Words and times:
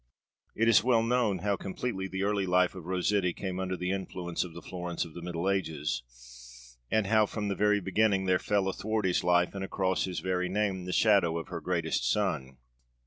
It 0.55 0.67
is 0.67 0.83
well 0.83 1.03
known 1.03 1.41
how 1.45 1.55
completely 1.55 2.07
the 2.07 2.23
early 2.23 2.47
life 2.47 2.73
of 2.73 2.87
Rossetti 2.87 3.33
came 3.33 3.59
under 3.59 3.77
the 3.77 3.91
influence 3.91 4.43
of 4.43 4.55
the 4.55 4.61
Florence 4.63 5.05
of 5.05 5.13
the 5.13 5.21
Middle 5.21 5.47
Ages, 5.47 6.75
and 6.89 7.05
how 7.05 7.27
from 7.27 7.49
the 7.49 7.55
very 7.55 7.79
beginning 7.79 8.25
there 8.25 8.39
fell 8.39 8.67
athwart 8.67 9.05
his 9.05 9.23
life 9.23 9.53
and 9.53 9.63
across 9.63 10.05
his 10.05 10.19
very 10.19 10.49
name 10.49 10.85
the 10.85 10.91
shadow 10.91 11.37
of 11.37 11.49
her 11.49 11.61
greatest 11.61 12.09
son. 12.09 12.57